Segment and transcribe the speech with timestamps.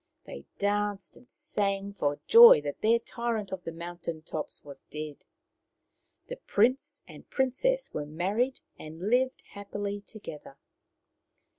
[0.25, 5.25] They danced and sang for joy that their tyrant of the mountain tops was dead.
[6.25, 10.57] The prince and princess were married and lived happily together.